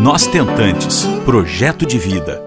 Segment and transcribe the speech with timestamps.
[0.00, 2.42] Nós Tentantes Projeto de Vida.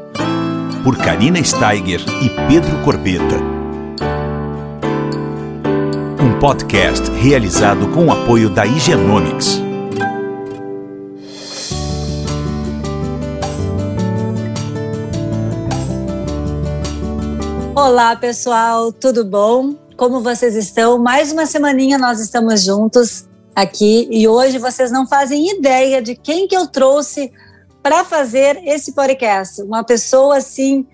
[0.83, 3.37] Por Karina Steiger e Pedro Corbeta.
[6.21, 9.61] Um podcast realizado com o apoio da Higienomics.
[17.73, 19.73] Olá, pessoal, tudo bom?
[19.95, 20.99] Como vocês estão?
[20.99, 23.26] Mais uma semaninha nós estamos juntos
[23.57, 27.31] aqui e hoje vocês não fazem ideia de quem que eu trouxe
[27.81, 29.63] para fazer esse podcast.
[29.63, 30.85] Uma pessoa assim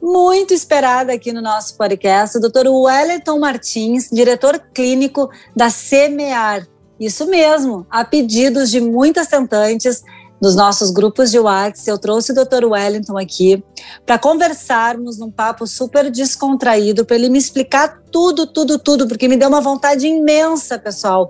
[0.00, 2.68] muito esperada aqui no nosso podcast, o Dr.
[2.68, 6.68] Wellington Martins, diretor clínico da CMEAR.
[7.00, 10.04] Isso mesmo, a pedidos de muitas tentantes
[10.40, 12.66] dos nossos grupos de WhatsApp, eu trouxe o Dr.
[12.66, 13.64] Wellington aqui
[14.06, 19.36] para conversarmos num papo super descontraído, para ele me explicar tudo, tudo, tudo, porque me
[19.36, 21.28] deu uma vontade imensa, pessoal,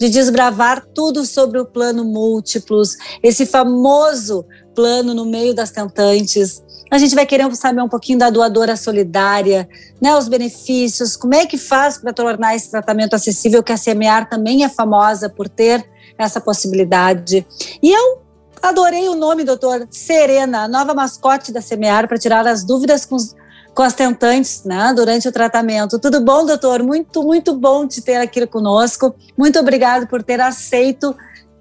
[0.00, 6.62] de desbravar tudo sobre o plano múltiplos, esse famoso plano no meio das tentantes.
[6.90, 9.68] A gente vai querer saber um pouquinho da doadora solidária,
[10.00, 14.28] né, os benefícios, como é que faz para tornar esse tratamento acessível, que a CMR
[14.28, 17.46] também é famosa por ter essa possibilidade.
[17.82, 18.22] E eu
[18.62, 23.16] adorei o nome, doutor Serena, a nova mascote da CMR, para tirar as dúvidas com
[23.16, 23.34] os
[23.74, 25.98] com as tentantes né, durante o tratamento.
[25.98, 26.82] Tudo bom, doutor?
[26.82, 29.14] Muito, muito bom te ter aqui conosco.
[29.36, 31.14] Muito obrigado por ter aceito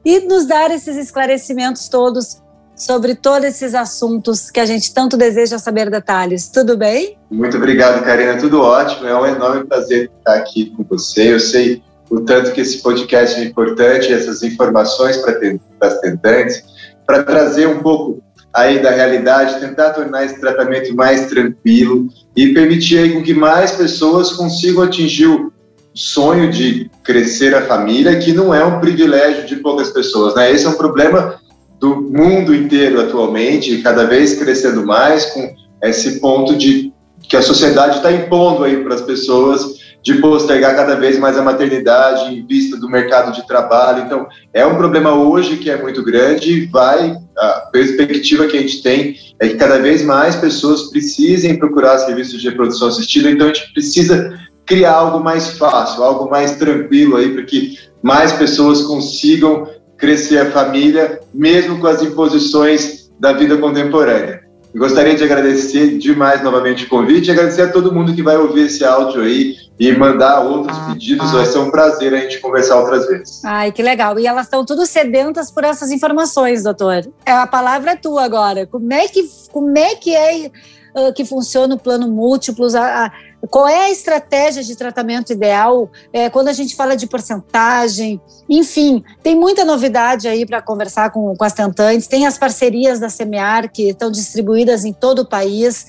[0.03, 2.41] e nos dar esses esclarecimentos todos
[2.75, 6.47] sobre todos esses assuntos que a gente tanto deseja saber detalhes.
[6.47, 7.17] Tudo bem?
[7.29, 8.37] Muito obrigado, Karina.
[8.37, 9.05] Tudo ótimo.
[9.05, 11.33] É um enorme prazer estar aqui com você.
[11.33, 15.37] Eu sei o tanto que esse podcast é importante, essas informações para
[15.81, 16.63] as tentantes,
[17.05, 22.97] para trazer um pouco aí da realidade, tentar tornar esse tratamento mais tranquilo e permitir
[22.97, 25.51] aí que mais pessoas consigam atingir o
[25.93, 30.51] sonho de crescer a família, que não é um privilégio de poucas pessoas, né?
[30.51, 31.39] Esse é um problema
[31.79, 35.53] do mundo inteiro atualmente, cada vez crescendo mais com
[35.83, 36.91] esse ponto de
[37.21, 41.41] que a sociedade está impondo aí para as pessoas de postergar cada vez mais a
[41.41, 44.03] maternidade em vista do mercado de trabalho.
[44.03, 48.61] Então, é um problema hoje que é muito grande e vai, a perspectiva que a
[48.61, 53.47] gente tem é que cada vez mais pessoas precisem procurar serviços de reprodução assistida, então
[53.47, 58.83] a gente precisa criar algo mais fácil, algo mais tranquilo aí para que mais pessoas
[58.83, 59.67] consigam
[59.97, 64.41] crescer a família, mesmo com as imposições da vida contemporânea.
[64.75, 68.67] Gostaria de agradecer demais novamente o convite e agradecer a todo mundo que vai ouvir
[68.67, 71.31] esse áudio aí e mandar outros ah, pedidos.
[71.31, 73.43] Vai ser um prazer a gente conversar outras vezes.
[73.45, 74.19] Ai, que legal.
[74.19, 77.09] E elas estão tudo sedentas por essas informações, doutor.
[77.25, 78.67] É, a palavra é tua agora.
[78.67, 79.23] Como é que,
[79.53, 82.75] como é, que é uh, que funciona o plano múltiplos?
[82.75, 83.11] A, a,
[83.47, 88.19] qual é a estratégia de tratamento ideal é, quando a gente fala de porcentagem?
[88.49, 92.05] Enfim, tem muita novidade aí para conversar com, com as tentantes.
[92.05, 95.85] Tem as parcerias da SEMEAR que estão distribuídas em todo o país.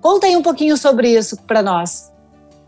[0.00, 2.17] Conta aí um pouquinho sobre isso para nós.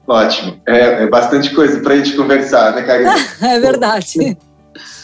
[0.06, 0.60] Ótimo.
[0.66, 3.14] É, é bastante coisa para a gente conversar, né, Karina?
[3.42, 4.36] é verdade.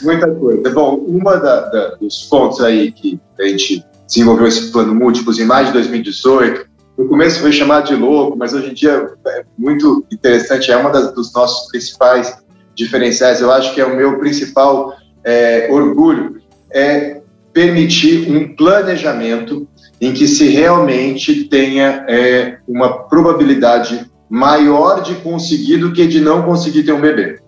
[0.03, 0.71] Muita coisa.
[0.71, 5.45] Bom, uma da, da, dos pontos aí que a gente desenvolveu esse plano múltiplos em
[5.45, 10.05] mais de 2018 no começo foi chamado de louco, mas hoje em dia é muito
[10.11, 12.39] interessante, é uma das, dos nossos principais
[12.75, 16.41] diferenciais, eu acho que é o meu principal é, orgulho,
[16.73, 17.21] é
[17.53, 19.69] permitir um planejamento
[20.01, 26.42] em que se realmente tenha é, uma probabilidade maior de conseguir do que de não
[26.42, 27.38] conseguir ter um bebê.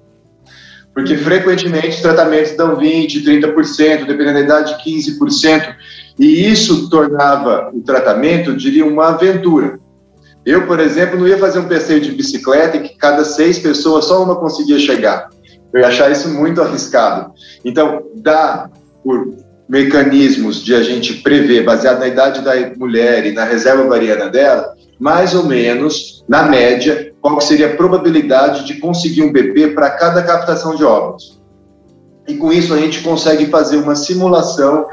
[0.95, 5.77] Porque frequentemente os tratamentos dão 20%, 30%, dependendo da idade, 15%.
[6.19, 9.79] E isso tornava o tratamento, diria, uma aventura.
[10.45, 14.23] Eu, por exemplo, não ia fazer um passeio de bicicleta que cada seis pessoas só
[14.23, 15.29] uma conseguia chegar.
[15.73, 17.33] Eu ia achar isso muito arriscado.
[17.65, 18.71] Então, dá
[19.05, 19.37] por
[19.69, 24.75] mecanismos de a gente prever, baseado na idade da mulher e na reserva ovariana dela,
[24.99, 30.23] mais ou menos, na média, qual seria a probabilidade de conseguir um bebê para cada
[30.23, 31.41] captação de óvulos.
[32.27, 34.87] E com isso a gente consegue fazer uma simulação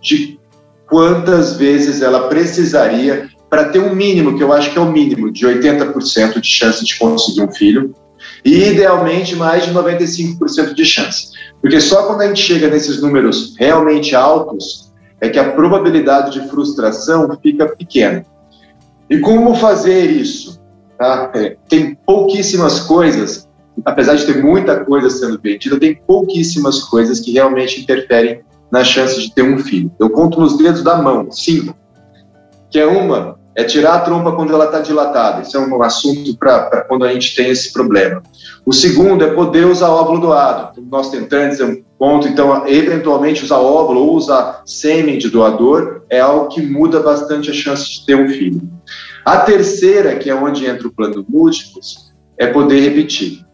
[0.00, 0.38] de
[0.86, 5.30] quantas vezes ela precisaria para ter um mínimo, que eu acho que é o mínimo,
[5.30, 7.94] de 80% de chance de conseguir um filho,
[8.44, 11.28] e idealmente mais de 95% de chance.
[11.60, 16.48] Porque só quando a gente chega nesses números realmente altos é que a probabilidade de
[16.48, 18.24] frustração fica pequena.
[19.12, 20.58] E como fazer isso?
[20.98, 21.30] Tá?
[21.34, 23.46] É, tem pouquíssimas coisas,
[23.84, 29.20] apesar de ter muita coisa sendo vendida, tem pouquíssimas coisas que realmente interferem na chance
[29.20, 29.92] de ter um filho.
[30.00, 31.76] Eu conto nos dedos da mão, cinco.
[32.70, 35.42] Que é uma, é tirar a trompa quando ela está dilatada.
[35.42, 38.22] Isso é um assunto para quando a gente tem esse problema.
[38.64, 40.82] O segundo é poder usar óvulo doado.
[40.90, 46.20] Nós tentantes é um ponto, então, eventualmente usar óvulo ou usar sêmen de doador é
[46.20, 48.60] algo que muda bastante a chance de ter um filho.
[49.24, 53.44] A terceira, que é onde entra o plano múltiplos, é poder repetir.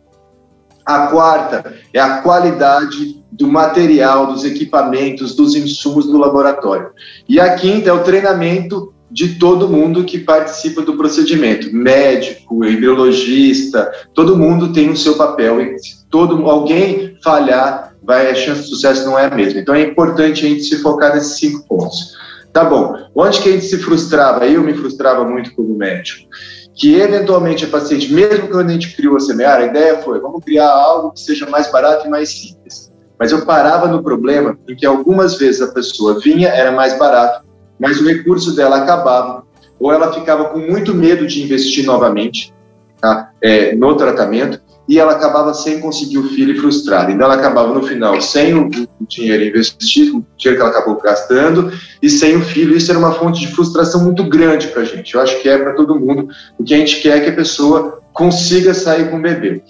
[0.84, 6.90] A quarta é a qualidade do material, dos equipamentos, dos insumos do laboratório.
[7.28, 13.90] E a quinta é o treinamento de todo mundo que participa do procedimento, médico, embriologista,
[14.14, 18.68] todo mundo tem o seu papel e se todo alguém falhar, vai a chance de
[18.68, 19.60] sucesso não é a mesma.
[19.60, 22.16] Então é importante a gente se focar nesses cinco pontos.
[22.58, 22.96] Tá bom.
[23.14, 24.44] Onde que a gente se frustrava?
[24.44, 26.28] Eu me frustrava muito como médico.
[26.74, 30.42] Que eventualmente a paciente, mesmo quando a gente criou a semear, a ideia foi, vamos
[30.42, 32.92] criar algo que seja mais barato e mais simples.
[33.16, 37.46] Mas eu parava no problema em que algumas vezes a pessoa vinha, era mais barato,
[37.78, 39.44] mas o recurso dela acabava,
[39.78, 42.52] ou ela ficava com muito medo de investir novamente
[43.00, 43.30] tá?
[43.40, 47.12] é, no tratamento, e ela acabava sem conseguir o filho e frustrada.
[47.12, 48.70] Então, ela acabava no final sem o,
[49.06, 51.70] dinheiro investido, o dinheiro que ela acabou gastando,
[52.02, 52.76] e sem o filho.
[52.76, 55.14] Isso era uma fonte de frustração muito grande para a gente.
[55.14, 56.28] Eu acho que é para todo mundo.
[56.58, 59.62] O que a gente quer é que a pessoa consiga sair com o bebê.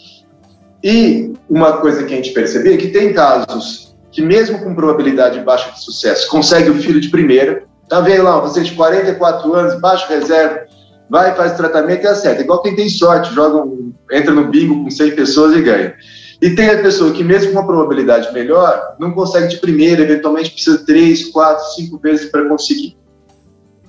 [0.85, 5.41] E uma coisa que a gente percebia é que tem casos que, mesmo com probabilidade
[5.41, 9.81] baixa de sucesso, consegue o filho de primeira, Tá vendo lá, você de 44 anos,
[9.81, 10.67] baixo reserva,
[11.09, 12.43] vai, faz tratamento e acerta.
[12.43, 13.63] Igual quem tem sorte, joga
[14.11, 15.95] entra no bingo com 100 pessoas e ganha.
[16.41, 20.53] E tem a pessoa que, mesmo com uma probabilidade melhor, não consegue de primeira, eventualmente
[20.53, 22.97] precisa três, quatro, cinco vezes para conseguir.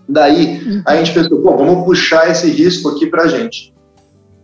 [0.08, 3.72] Daí, a gente pensou, pô, vamos puxar esse risco aqui para a gente.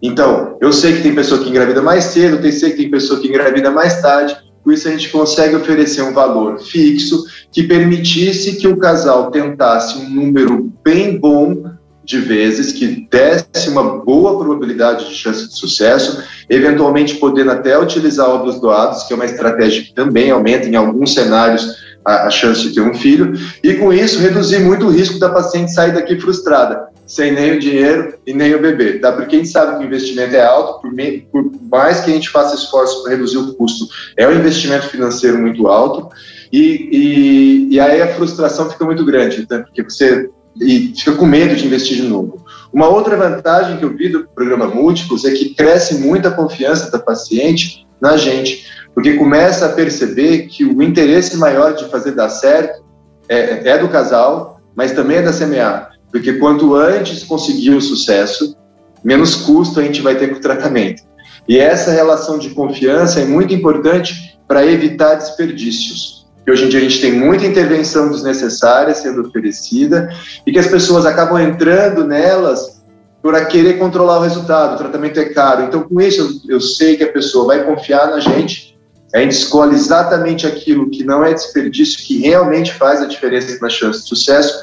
[0.01, 3.19] Então, eu sei que tem pessoa que engravida mais cedo, eu sei que tem pessoa
[3.19, 8.56] que engravida mais tarde, com isso, a gente consegue oferecer um valor fixo que permitisse
[8.57, 11.75] que o casal tentasse um número bem bom
[12.05, 18.29] de vezes, que desse uma boa probabilidade de chance de sucesso, eventualmente podendo até utilizar
[18.29, 21.75] óvulos doados, que é uma estratégia que também aumenta em alguns cenários
[22.05, 25.29] a, a chance de ter um filho, e com isso reduzir muito o risco da
[25.29, 29.11] paciente sair daqui frustrada sem nem o dinheiro e nem o bebê, tá?
[29.11, 30.91] Porque a gente sabe que o investimento é alto, por,
[31.31, 33.87] por mais que a gente faça esforço para reduzir o custo,
[34.17, 36.09] é um investimento financeiro muito alto,
[36.51, 39.59] e, e, e aí a frustração fica muito grande, tá?
[39.59, 40.29] porque você
[40.59, 42.45] e fica com medo de investir de novo.
[42.71, 46.91] Uma outra vantagem que eu vi do programa Múltiplos é que cresce muito a confiança
[46.91, 52.29] da paciente na gente, porque começa a perceber que o interesse maior de fazer dar
[52.29, 52.83] certo
[53.27, 55.89] é, é do casal, mas também é da CMA.
[56.11, 58.55] Porque quanto antes conseguir o sucesso,
[59.03, 61.03] menos custo a gente vai ter com o tratamento.
[61.47, 66.25] E essa relação de confiança é muito importante para evitar desperdícios.
[66.45, 70.09] Que hoje em dia a gente tem muita intervenção desnecessária sendo oferecida
[70.45, 72.81] e que as pessoas acabam entrando nelas
[73.25, 74.75] por querer controlar o resultado.
[74.75, 75.63] O tratamento é caro.
[75.63, 78.77] Então, com isso, eu sei que a pessoa vai confiar na gente.
[79.15, 83.69] A gente escolhe exatamente aquilo que não é desperdício, que realmente faz a diferença na
[83.69, 84.53] chance de sucesso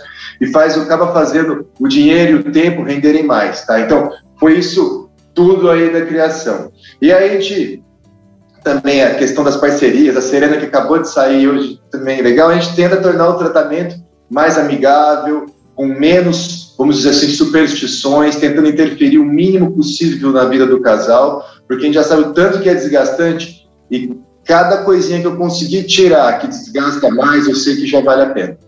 [0.41, 3.81] e faz acaba fazendo o dinheiro e o tempo renderem mais, tá?
[3.81, 6.71] Então, foi isso tudo aí da criação.
[7.01, 7.83] E aí a gente
[8.63, 12.49] também a questão das parcerias, a Serena que acabou de sair hoje também é legal,
[12.49, 13.97] a gente tenta tornar o tratamento
[14.31, 20.67] mais amigável, com menos, vamos dizer assim, superstições, tentando interferir o mínimo possível na vida
[20.67, 25.21] do casal, porque a gente já sabe o tanto que é desgastante e cada coisinha
[25.21, 28.59] que eu conseguir tirar que desgasta mais, eu sei que já vale a pena.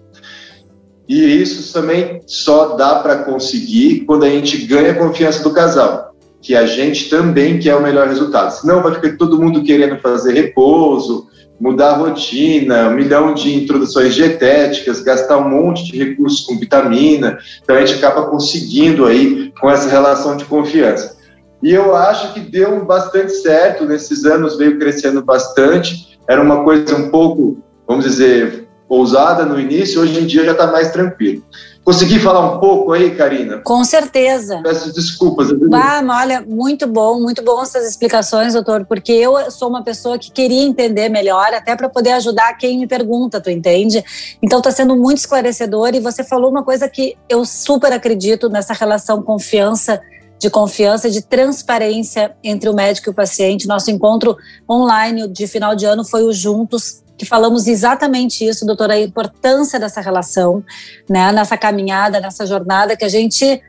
[1.09, 6.14] E isso também só dá para conseguir quando a gente ganha a confiança do casal,
[6.45, 8.51] que a gente também quer o melhor resultado.
[8.51, 11.27] Senão vai ficar todo mundo querendo fazer repouso,
[11.59, 17.39] mudar a rotina, um milhão de introduções dietéticas, gastar um monte de recursos com vitamina.
[17.63, 21.17] Então a gente acaba conseguindo aí com essa relação de confiança.
[21.63, 26.19] E eu acho que deu bastante certo, nesses anos veio crescendo bastante.
[26.29, 27.57] Era uma coisa um pouco,
[27.89, 31.43] vamos dizer, ousada no início, hoje em dia já está mais tranquilo.
[31.85, 33.59] Consegui falar um pouco aí, Karina?
[33.59, 34.61] Com certeza.
[34.63, 35.49] Peço desculpas.
[35.75, 40.31] Ah, olha, muito bom, muito bom essas explicações, doutor, porque eu sou uma pessoa que
[40.31, 44.03] queria entender melhor, até para poder ajudar quem me pergunta, tu entende?
[44.43, 48.73] Então está sendo muito esclarecedor e você falou uma coisa que eu super acredito nessa
[48.73, 50.01] relação confiança
[50.39, 53.67] de confiança, de transparência entre o médico e o paciente.
[53.67, 54.37] Nosso encontro
[54.71, 59.79] online de final de ano foi o Juntos, que falamos exatamente isso, doutora, a importância
[59.79, 60.65] dessa relação,
[61.09, 63.63] né, nessa caminhada, nessa jornada que a gente,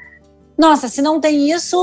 [0.58, 1.78] nossa, se não tem isso,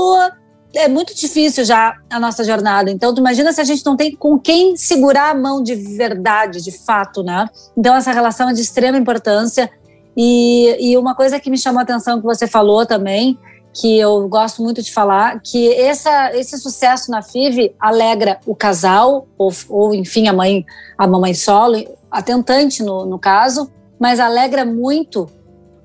[0.75, 2.91] é muito difícil já a nossa jornada.
[2.91, 6.61] Então, tu imagina se a gente não tem com quem segurar a mão de verdade,
[6.61, 7.47] de fato, né?
[7.77, 9.69] Então, essa relação é de extrema importância
[10.15, 13.37] E, e uma coisa que me chamou a atenção que você falou também,
[13.73, 19.27] que eu gosto muito de falar, que essa, esse sucesso na FIV alegra o casal,
[19.37, 20.65] ou, ou enfim, a mãe,
[20.97, 25.27] a mamãe solo, a tentante no, no caso, mas alegra muito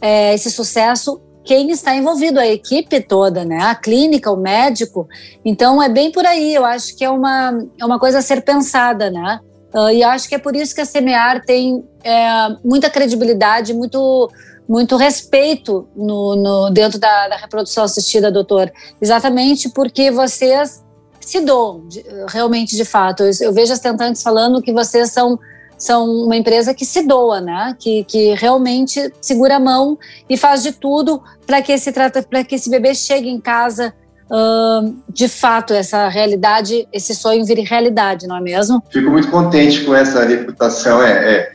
[0.00, 3.58] é, esse sucesso quem está envolvido, a equipe toda, né?
[3.62, 5.08] A clínica, o médico.
[5.42, 6.54] Então é bem por aí.
[6.54, 9.40] Eu acho que é uma, é uma coisa a ser pensada, né?
[9.74, 14.30] Uh, e acho que é por isso que a Semear tem é, muita credibilidade, muito
[14.68, 18.70] muito respeito no, no dentro da, da, reprodução assistida, doutor.
[19.00, 20.84] Exatamente porque vocês
[21.20, 23.22] se doam, de, realmente, de fato.
[23.22, 25.38] Eu, eu, vejo as tentantes falando que vocês são,
[25.78, 27.74] são uma empresa que se doa, né?
[27.78, 29.98] Que, que realmente segura a mão
[30.28, 33.94] e faz de tudo para que esse para que esse bebê chegue em casa
[34.30, 38.82] Uh, de fato essa realidade, esse sonho vire realidade, não é mesmo?
[38.90, 41.50] Fico muito contente com essa reputação, é,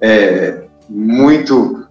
[0.00, 1.83] é, é muito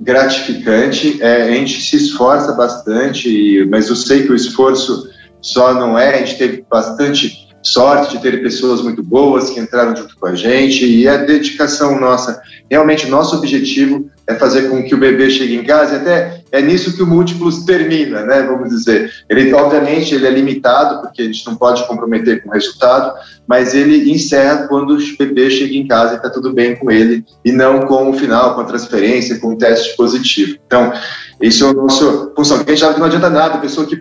[0.00, 1.22] gratificante.
[1.22, 6.14] É, a gente se esforça bastante, mas eu sei que o esforço só não é.
[6.14, 10.34] A gente teve bastante sorte de ter pessoas muito boas que entraram junto com a
[10.34, 12.40] gente e a dedicação nossa.
[12.70, 16.62] Realmente, nosso objetivo é fazer com que o bebê chegue em casa, e até é
[16.62, 19.10] nisso que o Múltiplos termina, né, vamos dizer.
[19.28, 23.12] Ele, obviamente, ele é limitado, porque a gente não pode comprometer com o resultado,
[23.46, 27.24] mas ele encerra quando o bebê chega em casa e está tudo bem com ele,
[27.44, 30.56] e não com o final, com a transferência, com o teste positivo.
[30.64, 30.92] Então,
[31.40, 32.58] isso é o nosso função.
[32.58, 34.00] A gente sabe que não adianta nada, a pessoa que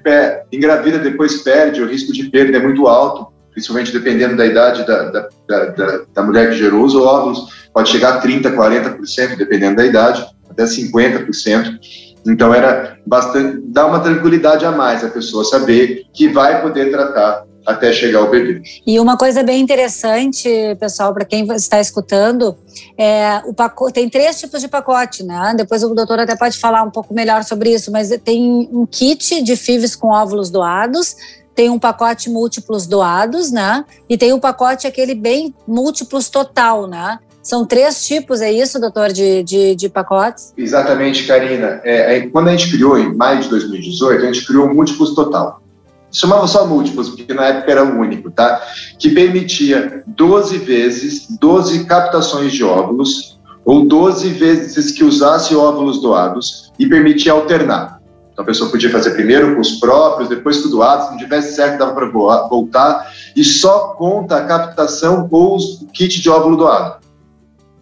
[0.51, 5.03] engravida depois perde, o risco de perda é muito alto, principalmente dependendo da idade da,
[5.09, 9.85] da, da, da mulher que gerou os óvulos, pode chegar a 30%, 40%, dependendo da
[9.85, 11.79] idade, até 50%.
[12.25, 17.45] Então era bastante, dá uma tranquilidade a mais a pessoa saber que vai poder tratar
[17.65, 18.61] até chegar o bebê.
[18.85, 22.55] E uma coisa bem interessante, pessoal, para quem está escutando,
[22.97, 25.53] é o pacote, tem três tipos de pacote, né?
[25.55, 29.41] Depois o doutor até pode falar um pouco melhor sobre isso, mas tem um kit
[29.43, 31.15] de FIVs com óvulos doados,
[31.59, 33.83] tem um pacote múltiplos doados, né?
[34.07, 37.19] E tem o um pacote aquele bem múltiplos total, né?
[37.43, 40.53] São três tipos, é isso, doutor, de, de, de pacotes?
[40.57, 41.81] Exatamente, Karina.
[41.83, 45.13] É, é, quando a gente criou, em maio de 2018, a gente criou o múltiplos
[45.13, 45.61] total.
[46.09, 48.61] Chamava só múltiplos, porque na época era o único, tá?
[48.97, 56.71] Que permitia 12 vezes, 12 captações de óvulos, ou 12 vezes que usasse óvulos doados,
[56.79, 57.98] e permitia alternar.
[58.39, 61.17] Então a pessoa podia fazer primeiro com os próprios, depois com o doado, se não
[61.17, 62.07] tivesse certo, dava para
[62.47, 67.01] voltar, e só conta a captação ou o kit de óvulo doado.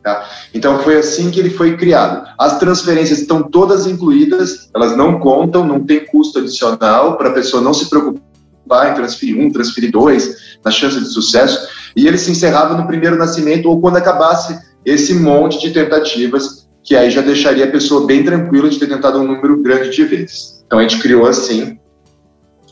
[0.02, 0.28] Tá?
[0.56, 2.28] Então foi assim que ele foi criado.
[2.40, 7.62] As transferências estão todas incluídas, elas não contam, não tem custo adicional para a pessoa
[7.62, 12.32] não se preocupar em transferir um, transferir dois, na chance de sucesso, e ele se
[12.32, 17.66] encerrava no primeiro nascimento ou quando acabasse esse monte de tentativas que aí já deixaria
[17.66, 20.64] a pessoa bem tranquila de ter tentado um número grande de vezes.
[20.66, 21.78] Então a gente criou assim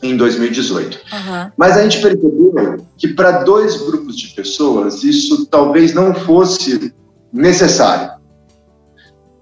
[0.02, 0.96] em 2018.
[0.96, 1.50] Uhum.
[1.54, 6.94] Mas a gente percebeu que para dois grupos de pessoas isso talvez não fosse
[7.30, 8.16] necessário.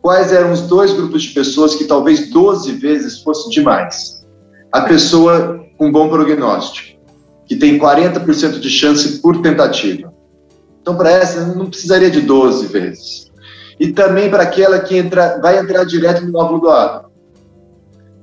[0.03, 4.27] Quais eram os dois grupos de pessoas que talvez 12 vezes fosse demais?
[4.73, 7.01] A pessoa com bom prognóstico,
[7.47, 10.13] que tem 40% de chance por tentativa.
[10.83, 13.24] Então, para essa, não precisaria de 12 vezes
[13.79, 17.07] e também para aquela que entra, vai entrar direto no óvulo doado.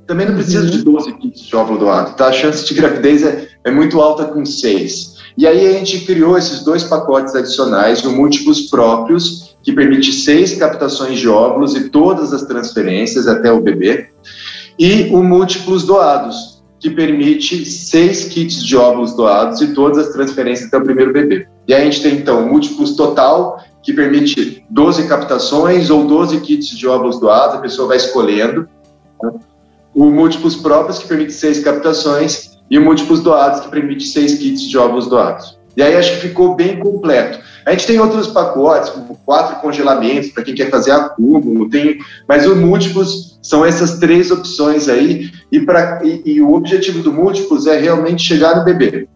[0.07, 0.69] Também não precisa uhum.
[0.69, 2.27] de 12 kits de óvulo doado, tá?
[2.27, 5.21] A chance de gravidez é, é muito alta com 6.
[5.37, 10.55] E aí a gente criou esses dois pacotes adicionais, o múltiplos próprios, que permite seis
[10.55, 14.09] captações de óvulos e todas as transferências até o bebê,
[14.77, 20.67] e o múltiplos doados, que permite seis kits de óvulos doados e todas as transferências
[20.67, 21.47] até o primeiro bebê.
[21.71, 26.77] E aí a gente tem então múltiplos total, que permite 12 captações ou 12 kits
[26.77, 28.67] de óvulos doados, a pessoa vai escolhendo.
[29.23, 29.31] Né?
[29.95, 34.63] O múltiplos próprios, que permite 6 captações, e o múltiplos doados, que permite 6 kits
[34.63, 35.57] de óvulos doados.
[35.77, 37.39] E aí acho que ficou bem completo.
[37.65, 42.45] A gente tem outros pacotes, como quatro congelamentos para quem quer fazer acúmulo, tem, mas
[42.45, 47.65] o múltiplos são essas três opções aí, e, pra, e, e o objetivo do múltiplos
[47.65, 49.07] é realmente chegar no bebê.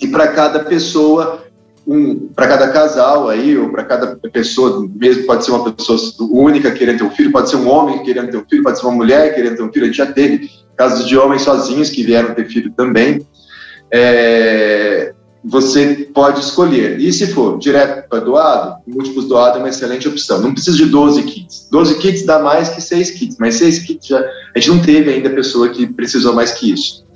[0.00, 1.47] E para cada pessoa
[1.88, 5.98] um para cada casal aí, ou para cada pessoa, mesmo pode ser uma pessoa
[6.30, 8.86] única querendo ter um filho, pode ser um homem querendo ter um filho, pode ser
[8.86, 12.02] uma mulher querendo ter um filho, a gente já teve casos de homens sozinhos que
[12.02, 13.26] vieram ter filho também.
[13.90, 17.00] É, você pode escolher.
[17.00, 20.42] E se for direto para doado, múltiplos doado é uma excelente opção.
[20.42, 21.68] Não precisa de 12 kits.
[21.70, 24.20] 12 kits dá mais que 6 kits, mas 6 kits já.
[24.54, 27.07] A gente não teve ainda pessoa que precisou mais que isso.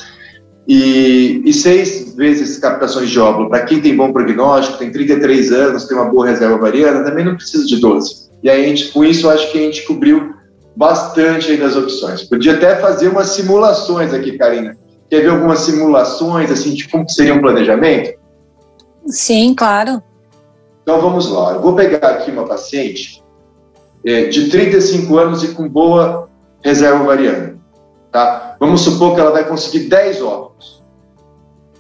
[0.67, 5.87] E, e seis vezes captações de óvulo, para quem tem bom prognóstico, tem 33 anos,
[5.87, 8.31] tem uma boa reserva ovariana, também não precisa de 12.
[8.43, 10.35] E aí, gente, com isso, acho que a gente cobriu
[10.75, 12.23] bastante aí das opções.
[12.23, 14.77] Podia até fazer umas simulações aqui, Karina.
[15.11, 18.19] Quer ver algumas simulações, assim, de como seria um planejamento?
[19.07, 20.03] Sim, claro.
[20.83, 21.53] Então, vamos lá.
[21.53, 23.23] Eu vou pegar aqui uma paciente
[24.05, 26.29] é, de 35 anos e com boa
[26.65, 27.62] reserva ovariana.
[28.13, 28.57] Tá?
[28.61, 30.83] Vamos supor que ela vai conseguir 10 óvulos.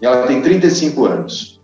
[0.00, 1.60] E ela tem 35 anos.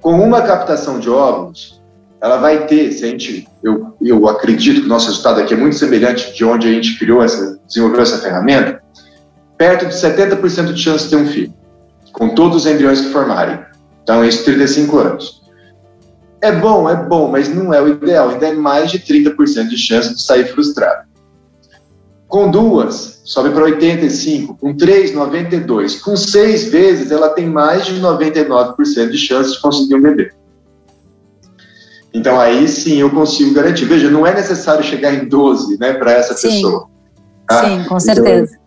[0.00, 1.80] Com uma captação de óvulos,
[2.20, 5.56] ela vai ter, se a gente, eu, eu acredito que o nosso resultado aqui é
[5.56, 8.82] muito semelhante de onde a gente criou essa, desenvolveu essa ferramenta,
[9.56, 11.54] perto de 70% de chance de ter um filho,
[12.12, 13.60] com todos os embriões que formarem.
[14.02, 15.40] Então, isso 35 anos.
[16.42, 18.30] É bom, é bom, mas não é o ideal.
[18.30, 21.06] Ainda é mais de 30% de chance de sair frustrado.
[22.26, 24.56] Com duas, sobe para 85.
[24.56, 26.00] Com três, 92.
[26.00, 30.32] Com seis vezes, ela tem mais de 99% de chance de conseguir um bebê.
[32.12, 33.84] Então aí sim eu consigo garantir.
[33.84, 36.48] Veja, não é necessário chegar em 12, né, para essa sim.
[36.48, 36.88] pessoa.
[37.46, 37.68] Tá?
[37.68, 38.58] Sim, com certeza.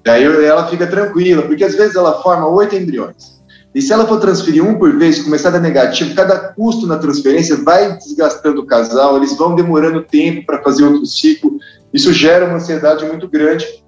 [0.00, 3.42] Então, aí ela fica tranquila, porque às vezes ela forma oito embriões.
[3.74, 6.98] E se ela for transferir um por vez, começar a dar negativo, cada custo na
[6.98, 11.58] transferência vai desgastando o casal, eles vão demorando tempo para fazer outro ciclo.
[11.92, 13.82] Isso gera uma ansiedade muito grande.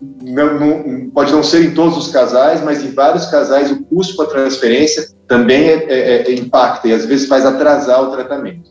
[0.00, 4.16] Não, não, pode não ser em todos os casais, mas em vários casais o custo
[4.16, 8.70] com a transferência também é, é, é, impacta e às vezes faz atrasar o tratamento.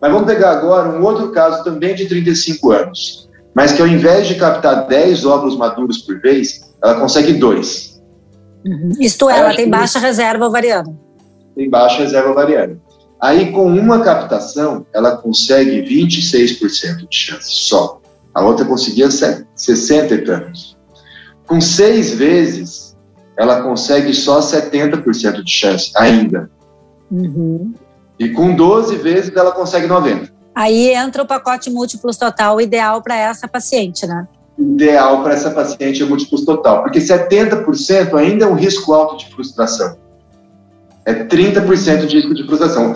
[0.00, 4.28] Mas vamos pegar agora um outro caso também de 35 anos, mas que ao invés
[4.28, 8.00] de captar 10 óvulos maduros por vez, ela consegue dois.
[8.64, 8.92] Uhum.
[9.00, 10.96] Isto é, ela tem baixa reserva ovariana.
[11.56, 12.78] Tem baixa reserva ovariana.
[13.20, 17.97] Aí, com uma captação, ela consegue 26% de chance só.
[18.38, 20.78] A outra conseguia 60 e tantos.
[21.44, 22.96] Com seis vezes,
[23.36, 26.48] ela consegue só 70% de chance ainda.
[27.10, 27.74] Uhum.
[28.16, 30.30] E com 12 vezes, ela consegue 90%.
[30.54, 34.28] Aí entra o pacote múltiplos total ideal para essa paciente, né?
[34.56, 39.32] ideal para essa paciente é múltiplos total, porque 70% ainda é um risco alto de
[39.32, 39.96] frustração.
[41.04, 42.94] É 30% de risco de frustração.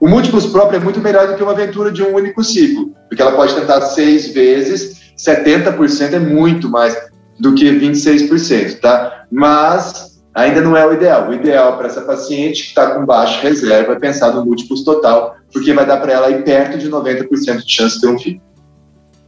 [0.00, 3.20] O múltiplos próprio é muito melhor do que uma aventura de um único ciclo, porque
[3.20, 6.96] ela pode tentar seis vezes, 70% é muito mais
[7.38, 9.26] do que 26%, tá?
[9.30, 11.28] Mas ainda não é o ideal.
[11.28, 15.36] O ideal para essa paciente que está com baixa reserva é pensar no múltiplos total,
[15.52, 18.40] porque vai dar para ela ir perto de 90% de chance de ter um filho.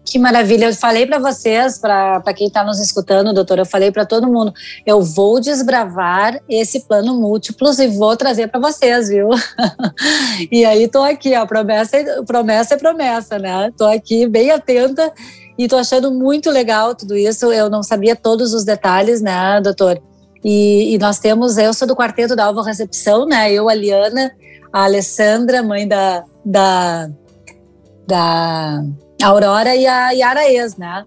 [0.04, 0.66] Que maravilha.
[0.66, 4.52] Eu falei para vocês, para quem está nos escutando, doutor, eu falei para todo mundo,
[4.84, 9.28] eu vou desbravar esse plano múltiplos e vou trazer para vocês, viu?
[10.50, 13.70] e aí tô aqui, ó, promessa, promessa é promessa, né?
[13.76, 15.12] Tô aqui bem atenta
[15.56, 17.52] e tô achando muito legal tudo isso.
[17.52, 20.02] Eu não sabia todos os detalhes, né, doutor?
[20.44, 23.52] E, e nós temos, eu sou do quarteto da Alva Recepção, né?
[23.52, 24.32] Eu, a Liana,
[24.72, 27.08] a Alessandra, mãe da, da,
[28.06, 28.84] da
[29.22, 31.04] a Aurora e a Yara Ex, né?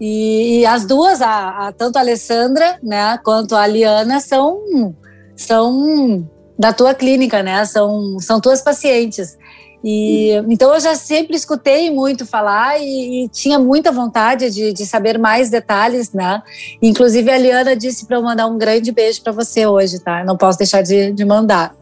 [0.00, 4.94] E, e, as duas, a, a, tanto a Alessandra, né, quanto a Liana, são,
[5.34, 7.64] são da tua clínica, né?
[7.64, 9.36] São, são tuas pacientes.
[9.84, 14.84] E então eu já sempre escutei muito falar e, e tinha muita vontade de, de,
[14.84, 16.42] saber mais detalhes, né?
[16.82, 20.24] Inclusive a Liana disse para eu mandar um grande beijo para você hoje, tá?
[20.24, 21.74] Não posso deixar de, de mandar.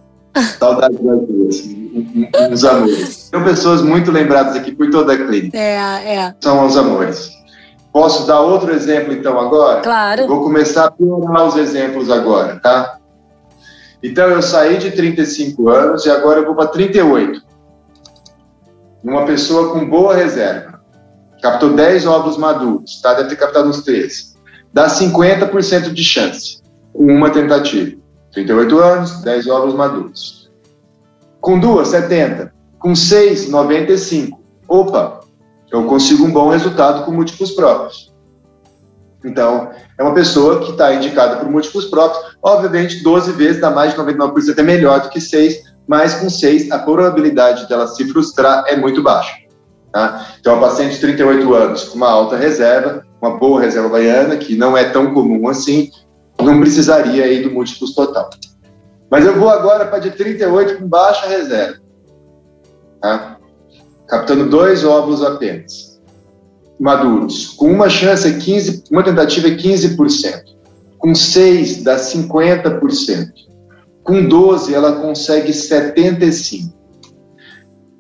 [0.58, 1.62] Saudade das duas,
[2.50, 3.28] uns amores.
[3.30, 5.56] São pessoas muito lembradas aqui por toda a clínica.
[5.56, 6.34] É, é.
[6.40, 7.30] São os amores.
[7.92, 9.80] Posso dar outro exemplo então agora?
[9.80, 10.26] Claro.
[10.26, 12.98] vou começar a piorar os exemplos agora, tá?
[14.02, 17.40] Então eu saí de 35 anos e agora eu vou para 38.
[19.04, 20.80] Uma pessoa com boa reserva.
[21.40, 23.14] Captou 10 óvulos maduros, tá?
[23.14, 24.34] Deve ter captado uns 13.
[24.72, 26.60] Dá 50% de chance
[26.92, 28.03] com uma tentativa.
[28.34, 30.50] 38 anos, 10 ovos maduros.
[31.40, 32.52] Com duas, 70.
[32.78, 34.42] Com seis, 95.
[34.68, 35.20] Opa,
[35.70, 38.12] eu consigo um bom resultado com múltiplos próprios.
[39.24, 42.36] Então, é uma pessoa que está indicada por múltiplos próprios.
[42.42, 46.70] Obviamente, 12 vezes dá mais de 99% é melhor do que 6, mas com 6
[46.70, 49.34] a probabilidade dela se frustrar é muito baixa.
[49.92, 50.26] Tá?
[50.40, 54.56] Então, a paciente de 38 anos com uma alta reserva, uma boa reserva baiana, que
[54.56, 55.90] não é tão comum assim,
[56.44, 58.30] não precisaria aí do múltiplos total.
[59.10, 61.78] Mas eu vou agora para de 38 com baixa reserva.
[63.00, 63.38] Tá?
[64.08, 66.00] Captando dois óvulos apenas.
[66.80, 67.48] Maduros.
[67.48, 70.42] Com uma chance, 15, uma tentativa é 15%.
[70.98, 73.32] Com seis dá 50%.
[74.02, 76.72] Com 12, ela consegue 75%.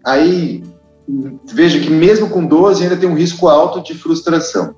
[0.04, 0.62] Aí,
[1.52, 4.74] veja que mesmo com 12 ainda tem um risco alto de frustração.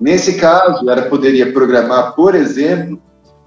[0.00, 3.00] Nesse caso, ela poderia programar, por exemplo,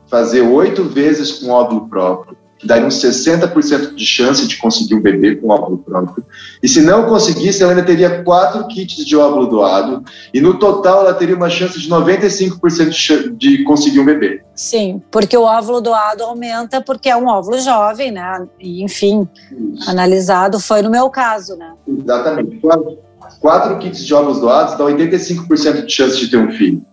[0.09, 5.01] fazer oito vezes com óvulo próprio, que daria uns 60% de chance de conseguir um
[5.01, 6.23] bebê com óvulo próprio.
[6.61, 10.99] E se não conseguisse, ela ainda teria quatro kits de óvulo doado, e no total
[11.01, 14.43] ela teria uma chance de 95% de conseguir um bebê.
[14.53, 18.45] Sim, porque o óvulo doado aumenta porque é um óvulo jovem, né?
[18.59, 19.89] E, enfim, Isso.
[19.89, 21.73] analisado foi no meu caso, né?
[21.87, 22.57] Exatamente.
[22.57, 22.99] Quatro,
[23.39, 26.85] quatro kits de óvulos doados dá 85% de chance de ter um filho.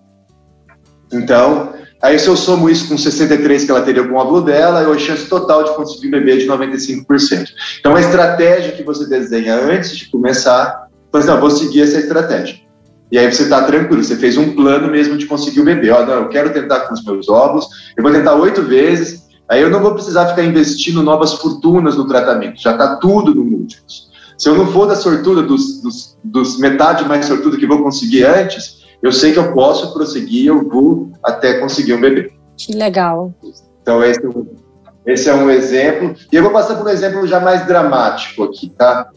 [1.12, 4.82] Então, Aí, se eu somo isso com 63 que ela teria com o óvulo dela,
[4.82, 7.48] eu a chance total de conseguir um bebê de 95%.
[7.80, 12.56] Então, a estratégia que você desenha antes de começar, você não, vou seguir essa estratégia.
[13.10, 15.90] E aí você está tranquilo, você fez um plano mesmo de conseguir o bebê.
[15.90, 19.62] Ó, não, eu quero tentar com os meus óvulos, eu vou tentar oito vezes, aí
[19.62, 24.07] eu não vou precisar ficar investindo novas fortunas no tratamento, já está tudo no múltiplos.
[24.38, 28.24] Se eu não for da sortuda, dos, dos, dos metade mais sortuda que vou conseguir
[28.24, 32.32] antes, eu sei que eu posso prosseguir, eu vou até conseguir um bebê.
[32.56, 33.34] Que legal.
[33.82, 34.30] Então, esse, é
[35.12, 36.14] esse é um exemplo.
[36.32, 39.10] E eu vou passar por um exemplo já mais dramático aqui, tá?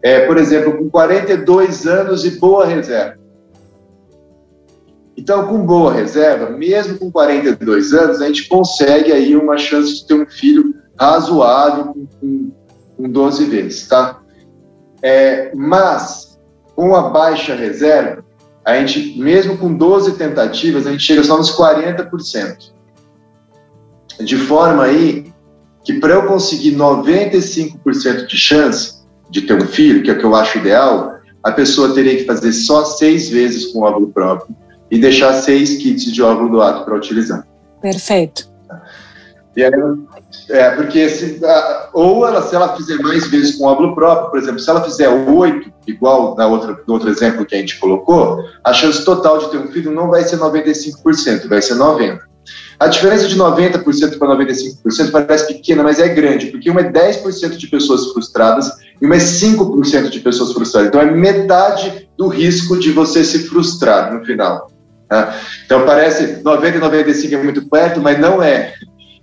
[0.00, 3.18] É, por exemplo, com 42 anos e boa reserva.
[5.16, 10.06] Então, com boa reserva, mesmo com 42 anos, a gente consegue aí uma chance de
[10.06, 12.50] ter um filho razoável com, com,
[12.96, 14.20] com 12 vezes, tá?
[15.02, 16.38] É, mas,
[16.74, 18.24] com a baixa reserva,
[18.64, 22.72] a gente, mesmo com 12 tentativas, a gente chega só nos 40%.
[24.20, 25.32] De forma aí
[25.84, 28.98] que para eu conseguir 95% de chance
[29.30, 32.24] de ter um filho, que é o que eu acho ideal, a pessoa teria que
[32.24, 34.54] fazer só seis vezes com óvulo próprio
[34.90, 37.46] e deixar seis kits de óvulo doado para utilizar.
[37.80, 38.50] Perfeito.
[39.58, 39.72] E aí,
[40.50, 41.40] é, porque se,
[41.92, 45.08] ou ela, se ela fizer mais vezes com óvulo próprio, por exemplo, se ela fizer
[45.08, 49.50] oito, igual na outra, no outro exemplo que a gente colocou, a chance total de
[49.50, 52.20] ter um filho não vai ser 95%, vai ser 90%.
[52.78, 57.56] A diferença de 90% para 95% parece pequena, mas é grande, porque uma é 10%
[57.56, 58.70] de pessoas frustradas
[59.02, 60.88] e uma é 5% de pessoas frustradas.
[60.88, 64.70] Então é metade do risco de você se frustrar no final.
[65.08, 65.36] Tá?
[65.66, 68.72] Então parece 90 e 95 é muito perto, mas não é.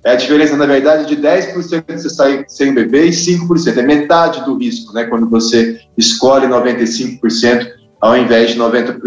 [0.06, 3.76] É a diferença, na verdade, de 10% você sair sem bebê e 5%.
[3.76, 5.06] É metade do risco, né?
[5.06, 7.68] Quando você escolhe 95%
[8.00, 9.00] ao invés de 90%.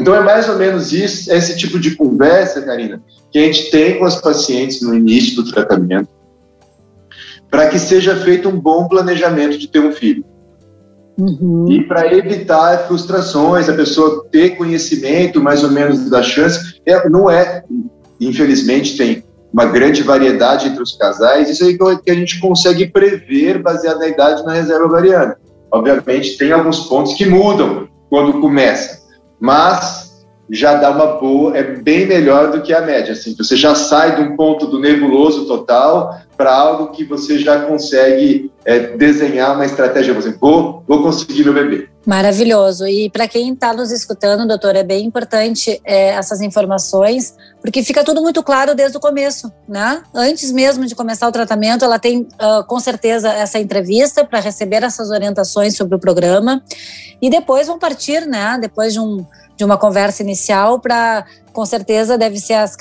[0.00, 3.98] Então, é mais ou menos isso, esse tipo de conversa, Karina, que a gente tem
[3.98, 6.08] com os pacientes no início do tratamento,
[7.50, 10.24] para que seja feito um bom planejamento de ter um filho.
[11.18, 11.66] Uhum.
[11.68, 17.28] E para evitar frustrações, a pessoa ter conhecimento mais ou menos da chance, é, não
[17.28, 17.64] é,
[18.20, 23.62] infelizmente, tem uma grande variedade entre os casais, isso aí que a gente consegue prever
[23.62, 25.36] baseado na idade na reserva ovariana.
[25.70, 29.02] Obviamente, tem alguns pontos que mudam quando começa,
[29.40, 30.05] mas
[30.50, 33.12] já dá uma boa, é bem melhor do que a média.
[33.12, 37.60] Assim, você já sai de um ponto do nebuloso total para algo que você já
[37.60, 40.14] consegue é, desenhar uma estratégia.
[40.14, 41.88] Você, vou, vou conseguir meu bebê.
[42.06, 42.86] Maravilhoso.
[42.86, 48.04] E para quem está nos escutando, doutor, é bem importante é, essas informações, porque fica
[48.04, 50.02] tudo muito claro desde o começo, né?
[50.14, 54.84] Antes mesmo de começar o tratamento, ela tem uh, com certeza essa entrevista para receber
[54.84, 56.62] essas orientações sobre o programa
[57.20, 58.56] e depois vão partir, né?
[58.60, 59.26] Depois de um
[59.56, 62.76] de uma conversa inicial para com certeza deve ser as,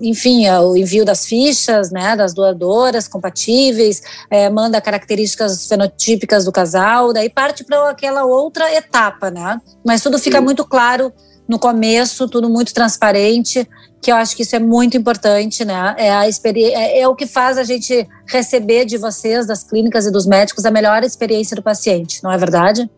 [0.00, 4.00] enfim, o envio das fichas, né, das doadoras compatíveis,
[4.30, 9.60] é, manda características fenotípicas do casal, daí parte para aquela outra etapa, né?
[9.84, 11.12] Mas tudo fica muito claro
[11.48, 13.68] no começo, tudo muito transparente,
[14.00, 15.94] que eu acho que isso é muito importante, né?
[15.98, 20.10] É, a é, é o que faz a gente receber de vocês, das clínicas e
[20.10, 22.88] dos médicos, a melhor experiência do paciente, não é verdade?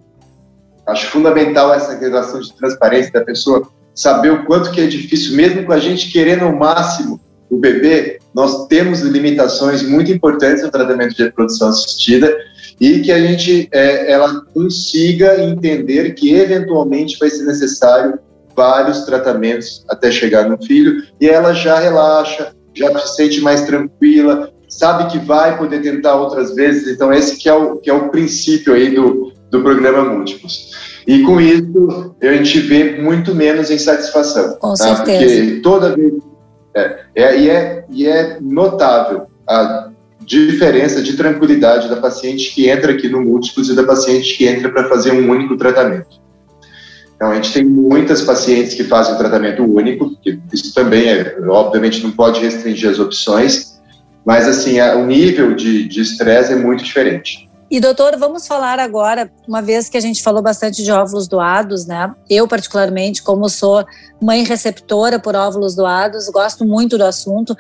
[0.87, 5.65] Acho fundamental essa relação de transparência da pessoa saber o quanto que é difícil, mesmo
[5.65, 11.17] com a gente querendo ao máximo o bebê, nós temos limitações muito importantes no tratamento
[11.17, 12.37] de reprodução assistida
[12.81, 18.19] e que a gente é, ela consiga entender que eventualmente vai ser necessário
[18.55, 24.51] vários tratamentos até chegar no filho e ela já relaxa, já se sente mais tranquila,
[24.69, 26.89] sabe que vai poder tentar outras vezes.
[26.89, 30.73] Então esse que é o que é o princípio aí do, do programa Múltiplos.
[31.07, 34.57] E com isso, a gente vê muito menos insatisfação.
[34.57, 34.97] Com tá?
[34.97, 35.45] certeza.
[35.45, 36.15] Porque toda vez.
[36.75, 39.89] É, é, e, é, e é notável a
[40.21, 44.69] diferença de tranquilidade da paciente que entra aqui no Múltiplos e da paciente que entra
[44.69, 46.21] para fazer um único tratamento.
[47.15, 51.39] Então, a gente tem muitas pacientes que fazem o tratamento único, que isso também, é,
[51.49, 53.81] obviamente, não pode restringir as opções,
[54.23, 57.46] mas, assim, a, o nível de estresse é muito diferente.
[57.69, 61.85] E doutor, vamos falar agora, uma vez que a gente falou bastante de óvulos doados,
[61.85, 62.15] né?
[62.31, 63.85] Eu particularmente, como sou
[64.23, 67.57] mãe receptora por óvulos doados, gosto muito do assunto.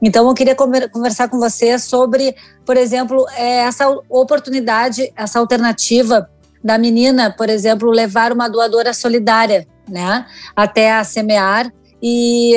[0.00, 6.28] Então, eu queria conversar com você sobre, por exemplo, é, essa oportunidade, essa alternativa
[6.64, 10.24] da menina, por exemplo, levar uma doadora solidária, né,
[10.56, 11.70] até a semear
[12.02, 12.54] e,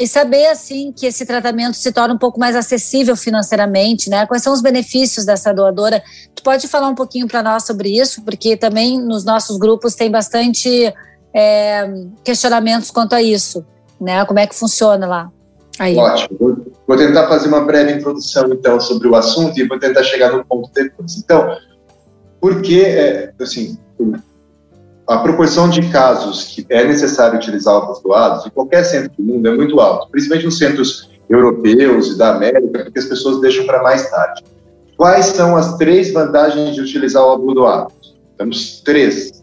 [0.00, 4.26] e saber assim que esse tratamento se torna um pouco mais acessível financeiramente, né?
[4.26, 6.02] Quais são os benefícios dessa doadora?
[6.34, 10.10] Tu pode falar um pouquinho para nós sobre isso, porque também nos nossos grupos tem
[10.10, 10.92] bastante
[11.34, 11.86] é,
[12.24, 13.64] questionamentos quanto a isso,
[14.00, 14.24] né?
[14.24, 15.30] Como é que funciona lá?
[15.78, 15.96] Aí.
[15.96, 16.64] Ótimo.
[16.86, 20.44] Vou tentar fazer uma breve introdução então sobre o assunto e vou tentar chegar no
[20.44, 21.18] ponto depois.
[21.18, 21.56] Então,
[22.40, 23.78] por que, é, assim,
[25.08, 29.48] a proporção de casos que é necessário utilizar óvulos doados em qualquer centro do mundo
[29.48, 33.82] é muito alta, principalmente nos centros europeus e da América, porque as pessoas deixam para
[33.82, 34.44] mais tarde.
[34.98, 37.92] Quais são as três vantagens de utilizar o óvulo doado?
[38.36, 39.42] Temos três,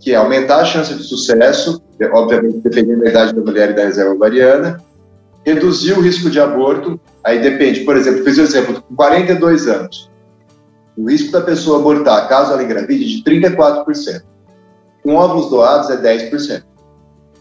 [0.00, 1.82] que é aumentar a chance de sucesso,
[2.14, 4.82] obviamente dependendo da idade da mulher e da reserva ovariana,
[5.44, 10.10] reduzir o risco de aborto, aí depende, por exemplo, fiz o exemplo, com 42 anos,
[10.96, 14.31] o risco da pessoa abortar, caso ela engravide, de 34%.
[15.02, 16.62] Com óvulos doados é 10%.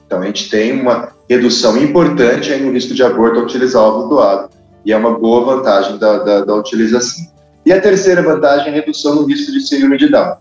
[0.05, 4.49] Então a gente tem uma redução importante no risco de aborto ao utilizar óvulo doado,
[4.85, 7.31] e é uma boa vantagem da, da, da utilização.
[7.65, 10.35] E a terceira vantagem é a redução no risco de síndrome de Down,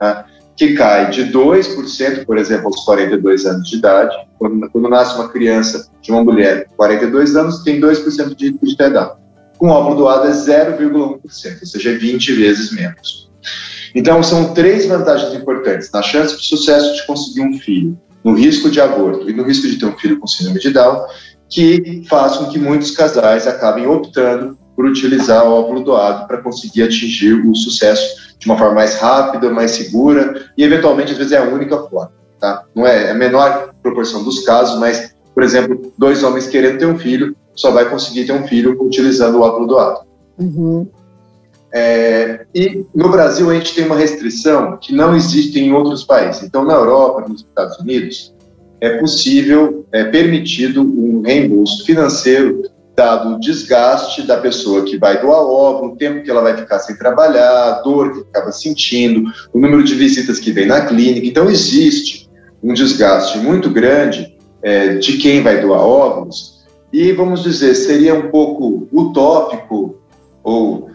[0.00, 0.26] tá?
[0.56, 4.16] que cai de 2%, por exemplo, aos 42 anos de idade.
[4.38, 8.66] Quando, quando nasce uma criança de uma mulher com 42 anos, tem 2% de risco
[8.66, 9.12] de ter Down.
[9.58, 13.23] Com óvulo doado é 0,1%, ou seja, 20 é vezes menos.
[13.94, 18.70] Então, são três vantagens importantes na chance de sucesso de conseguir um filho, no risco
[18.70, 21.04] de aborto e no risco de ter um filho com síndrome de Down,
[21.48, 26.82] que faz com que muitos casais acabem optando por utilizar o óvulo doado para conseguir
[26.82, 31.38] atingir o sucesso de uma forma mais rápida, mais segura e, eventualmente, às vezes é
[31.38, 32.12] a única forma.
[32.40, 32.64] Tá?
[32.74, 36.86] Não é, é a menor proporção dos casos, mas, por exemplo, dois homens querendo ter
[36.86, 40.00] um filho só vai conseguir ter um filho utilizando o óvulo doado.
[40.38, 40.88] Uhum.
[41.76, 46.44] É, e no Brasil a gente tem uma restrição que não existe em outros países.
[46.44, 48.32] Então, na Europa, nos Estados Unidos,
[48.80, 52.62] é possível, é permitido um reembolso financeiro
[52.94, 56.78] dado o desgaste da pessoa que vai doar óvulo, o tempo que ela vai ficar
[56.78, 61.26] sem trabalhar, a dor que acaba sentindo, o número de visitas que vem na clínica.
[61.26, 62.30] Então, existe
[62.62, 68.30] um desgaste muito grande é, de quem vai doar óvulos e, vamos dizer, seria um
[68.30, 69.96] pouco utópico
[70.44, 70.93] ou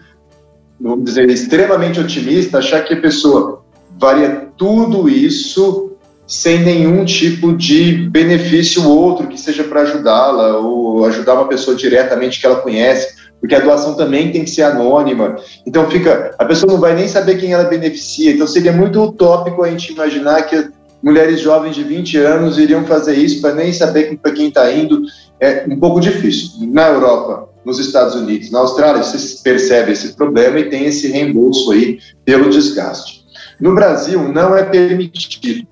[0.80, 3.62] vamos dizer, extremamente otimista, achar que a pessoa
[3.98, 5.90] varia tudo isso
[6.26, 12.40] sem nenhum tipo de benefício outro que seja para ajudá-la ou ajudar uma pessoa diretamente
[12.40, 15.36] que ela conhece, porque a doação também tem que ser anônima.
[15.66, 18.30] Então fica, a pessoa não vai nem saber quem ela beneficia.
[18.30, 20.70] Então seria muito utópico a gente imaginar que
[21.02, 25.02] mulheres jovens de 20 anos iriam fazer isso para nem saber para quem está indo.
[25.40, 26.50] É um pouco difícil.
[26.60, 28.50] Na Europa, nos Estados Unidos.
[28.50, 33.24] Na Austrália, você percebe esse problema e tem esse reembolso aí pelo desgaste.
[33.60, 35.66] No Brasil, não é permitido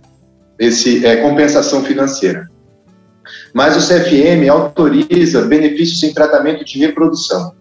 [0.59, 2.49] esse é, compensação financeira.
[3.55, 7.53] Mas o CFM autoriza benefícios em tratamento de reprodução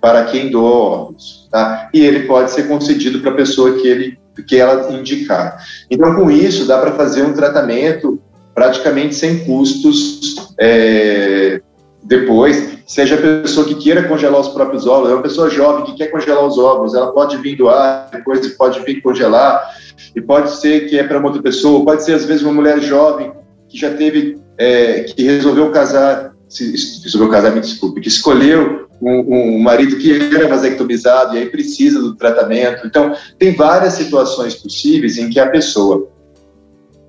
[0.00, 1.88] para quem doa órgãos, tá?
[1.94, 5.64] E ele pode ser concedido para a pessoa que ele que ela indicar.
[5.88, 8.20] Então, com isso, dá para fazer um tratamento
[8.52, 11.62] praticamente sem custos é,
[12.04, 15.96] depois seja a pessoa que queira congelar os próprios óvulos, é uma pessoa jovem que
[15.96, 19.74] quer congelar os óvulos, ela pode vir doar, depois pode vir congelar,
[20.14, 23.32] e pode ser que é para outra pessoa, pode ser às vezes uma mulher jovem
[23.68, 29.56] que já teve, é, que resolveu casar, se, resolveu casar, me desculpe, que escolheu um,
[29.56, 32.86] um, marido que era vasectomizado e aí precisa do tratamento.
[32.86, 36.08] Então, tem várias situações possíveis em que a pessoa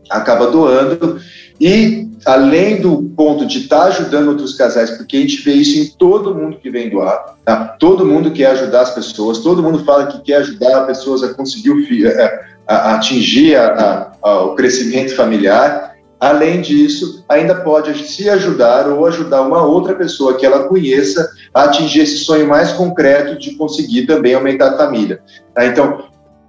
[0.10, 1.20] acaba doando
[1.60, 5.78] e além do ponto de estar tá ajudando outros casais, porque a gente vê isso
[5.78, 7.76] em todo mundo que vem doar, tá?
[7.80, 11.34] todo mundo quer ajudar as pessoas, todo mundo fala que quer ajudar as pessoas a
[11.34, 11.78] conseguir o,
[12.68, 15.94] a, a atingir a, o crescimento familiar.
[16.20, 21.66] Além disso, ainda pode se ajudar ou ajudar uma outra pessoa que ela conheça a
[21.66, 25.22] atingir esse sonho mais concreto de conseguir também aumentar a família.
[25.54, 25.66] Tá?
[25.66, 26.06] Então,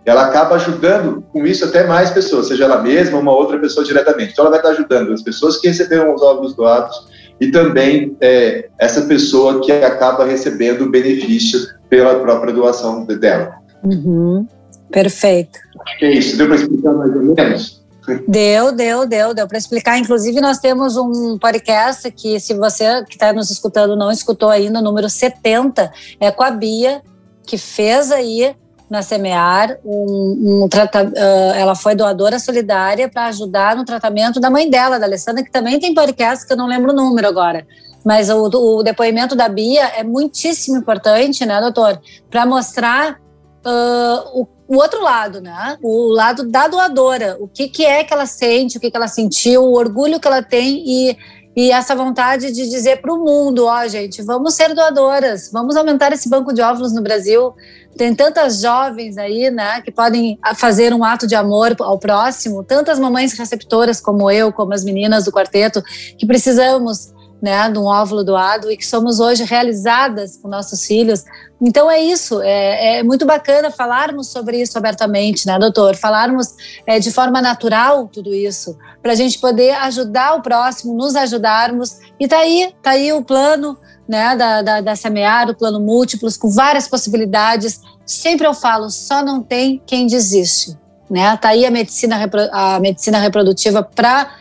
[0.07, 3.85] ela acaba ajudando com isso até mais pessoas, seja ela mesma ou uma outra pessoa
[3.85, 4.33] diretamente.
[4.33, 7.09] Então, ela vai estar ajudando as pessoas que receberam os óvulos doados
[7.41, 11.59] e também é, essa pessoa que acaba recebendo o benefício
[11.91, 13.57] pela própria doação dela.
[13.83, 14.47] Uhum.
[14.91, 15.59] Perfeito.
[15.81, 16.37] Acho que é isso.
[16.37, 17.85] Deu para explicar mais ou menos?
[18.29, 19.99] Deu, deu, deu, deu para explicar.
[19.99, 24.79] Inclusive, nós temos um podcast que, se você que está nos escutando não escutou ainda,
[24.79, 25.91] o número 70,
[26.21, 27.03] é com a Bia,
[27.45, 28.55] que fez aí
[28.89, 34.71] na Semear, um, um uh, ela foi doadora solidária para ajudar no tratamento da mãe
[34.71, 37.67] dela, da Alessandra, que também tem podcast, que eu não lembro o número agora.
[38.05, 42.01] Mas o, o depoimento da Bia é muitíssimo importante, né, doutor?
[42.31, 43.21] Para mostrar
[43.67, 45.77] uh, o, o, outro lado, né?
[45.83, 47.37] O lado da doadora.
[47.41, 50.29] O que, que é que ela sente, o que, que ela sentiu, o orgulho que
[50.29, 51.17] ela tem e
[51.57, 56.13] e essa vontade de dizer para o mundo, ó, gente, vamos ser doadoras, vamos aumentar
[56.13, 57.55] esse banco de óvulos no Brasil.
[57.97, 62.99] Tem tantas jovens aí, né, que podem fazer um ato de amor ao próximo, tantas
[62.99, 65.83] mamães receptoras como eu, como as meninas do quarteto,
[66.19, 67.15] que precisamos
[67.47, 71.23] né, de um óvulo doado e que somos hoje realizadas com nossos filhos.
[71.61, 75.95] Então é isso, é, é muito bacana falarmos sobre isso abertamente, né, doutor?
[75.95, 76.49] Falarmos
[76.85, 82.01] é, de forma natural tudo isso, para a gente poder ajudar o próximo, nos ajudarmos.
[82.19, 83.79] E tá aí, tá aí o plano
[84.09, 87.81] né, da, da, da Semear, o plano múltiplos, com várias possibilidades.
[88.05, 90.77] Sempre eu falo, só não tem quem desiste.
[91.09, 91.37] Né?
[91.37, 94.35] Tá aí a medicina, a medicina reprodutiva para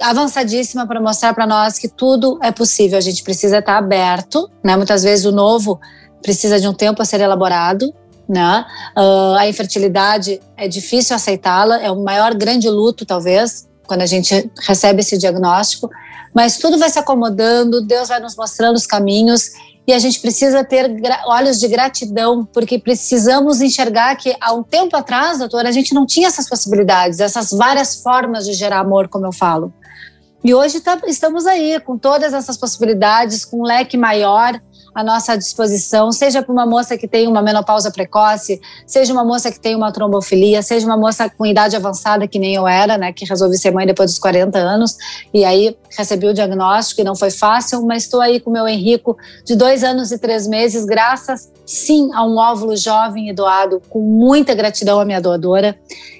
[0.00, 2.98] avançadíssima para mostrar para nós que tudo é possível.
[2.98, 4.76] A gente precisa estar aberto, né?
[4.76, 5.80] Muitas vezes o novo
[6.22, 7.92] precisa de um tempo a ser elaborado,
[8.28, 8.64] né?
[8.96, 14.50] Uh, a infertilidade é difícil aceitá-la, é o maior grande luto, talvez, quando a gente
[14.60, 15.90] recebe esse diagnóstico.
[16.34, 19.50] Mas tudo vai se acomodando, Deus vai nos mostrando os caminhos
[19.86, 20.88] e a gente precisa ter
[21.26, 26.06] olhos de gratidão, porque precisamos enxergar que há um tempo atrás, doutora, a gente não
[26.06, 29.72] tinha essas possibilidades, essas várias formas de gerar amor, como eu falo.
[30.44, 34.60] E hoje tá, estamos aí com todas essas possibilidades, com um leque maior
[34.94, 39.50] à nossa disposição, seja para uma moça que tem uma menopausa precoce, seja uma moça
[39.50, 43.12] que tem uma trombofilia, seja uma moça com idade avançada, que nem eu era, né,
[43.12, 44.96] que resolvi ser mãe depois dos 40 anos,
[45.32, 48.68] e aí recebi o diagnóstico e não foi fácil, mas estou aí com o meu
[48.68, 53.80] Henrico de dois anos e três meses, graças sim a um óvulo jovem e doado,
[53.88, 55.78] com muita gratidão à minha doadora.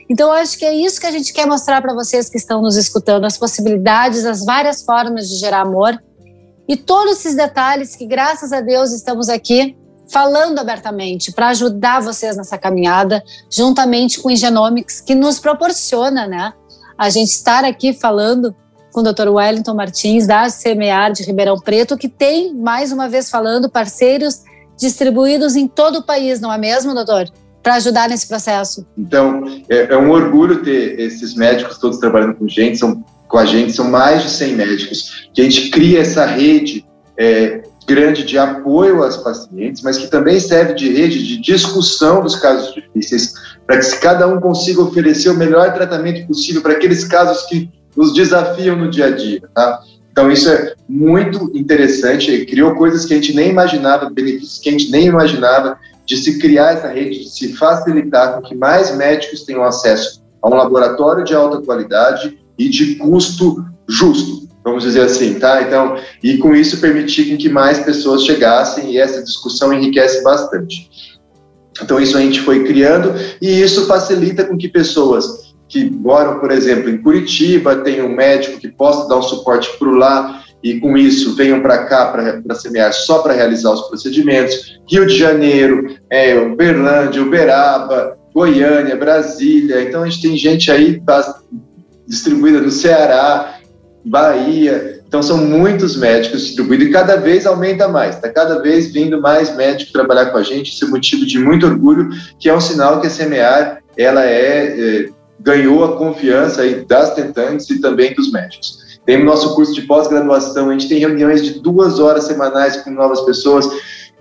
[0.08, 2.60] Então, eu acho que é isso que a gente quer mostrar para vocês que estão
[2.60, 5.98] nos escutando: as possibilidades, as várias formas de gerar amor
[6.72, 9.76] e todos esses detalhes que, graças a Deus, estamos aqui
[10.10, 16.50] falando abertamente para ajudar vocês nessa caminhada, juntamente com o Genomics, que nos proporciona, né,
[16.96, 18.56] a gente estar aqui falando
[18.90, 19.28] com o Dr.
[19.28, 24.40] Wellington Martins, da CMEAR de Ribeirão Preto, que tem, mais uma vez falando, parceiros
[24.78, 27.30] distribuídos em todo o país, não é mesmo, doutor?
[27.62, 28.86] Para ajudar nesse processo.
[28.98, 33.44] Então, é, é, um orgulho ter esses médicos todos trabalhando com gente, são, com a
[33.44, 36.84] gente, são mais de 100 médicos, que a gente cria essa rede
[37.16, 42.36] é, grande de apoio às pacientes, mas que também serve de rede de discussão dos
[42.36, 43.34] casos difíceis,
[43.66, 48.12] para que cada um consiga oferecer o melhor tratamento possível para aqueles casos que nos
[48.14, 49.80] desafiam no dia a dia, tá?
[50.10, 54.72] Então, isso é muito interessante, criou coisas que a gente nem imaginava, benefícios que a
[54.72, 59.42] gente nem imaginava, de se criar essa rede, de se facilitar com que mais médicos
[59.42, 65.34] tenham acesso a um laboratório de alta qualidade e de custo justo, vamos dizer assim,
[65.38, 65.62] tá?
[65.62, 70.90] Então, e com isso permitir que mais pessoas chegassem e essa discussão enriquece bastante.
[71.82, 76.50] Então, isso a gente foi criando e isso facilita com que pessoas que moram, por
[76.50, 80.96] exemplo, em Curitiba, tenham um médico que possa dar um suporte por lá, e com
[80.96, 84.78] isso venham para cá para semear só para realizar os procedimentos.
[84.90, 89.82] Rio de Janeiro, é, Uberlândia, Uberaba, Goiânia, Brasília.
[89.82, 91.40] Então a gente tem gente aí tá
[92.06, 93.58] distribuída no Ceará,
[94.04, 95.00] Bahia.
[95.06, 98.14] Então são muitos médicos distribuídos e cada vez aumenta mais.
[98.14, 100.72] Está cada vez vindo mais médicos trabalhar com a gente.
[100.72, 105.06] Isso é motivo de muito orgulho, que é um sinal que a semear ela é,
[105.06, 105.08] é
[105.40, 108.78] ganhou a confiança aí das tentantes e também dos médicos.
[109.04, 112.90] Tem o nosso curso de pós-graduação, a gente tem reuniões de duas horas semanais com
[112.90, 113.68] novas pessoas,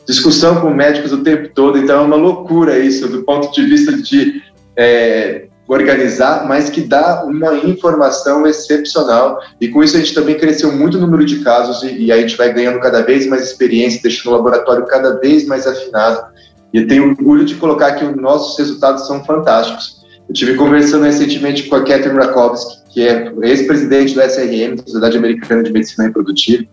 [0.08, 3.94] discussão com médicos o tempo todo, então é uma loucura isso, do ponto de vista
[3.94, 4.42] de
[4.76, 9.40] é, organizar, mas que dá uma informação excepcional.
[9.60, 12.18] E com isso a gente também cresceu muito o número de casos e, e a
[12.18, 16.26] gente vai ganhando cada vez mais experiência, deixando o laboratório cada vez mais afinado.
[16.74, 20.02] E eu tenho orgulho de colocar que os nossos resultados são fantásticos.
[20.28, 25.64] Eu tive conversando recentemente com a Catherine Rakowski, que é ex-presidente do SRM, Sociedade Americana
[25.64, 26.66] de Medicina Reprodutiva,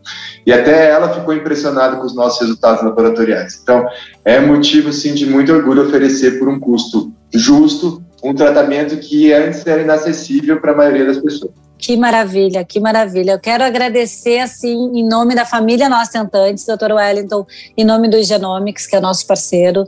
[0.47, 3.61] e até ela ficou impressionada com os nossos resultados laboratoriais.
[3.63, 3.87] Então,
[4.25, 9.67] é motivo, sim, de muito orgulho oferecer por um custo justo um tratamento que antes
[9.67, 11.53] era inacessível para a maioria das pessoas.
[11.79, 13.33] Que maravilha, que maravilha.
[13.33, 18.21] Eu quero agradecer, assim, em nome da família Nós Tentantes, doutor Wellington, em nome do
[18.21, 19.85] Genomics, que é nosso parceiro,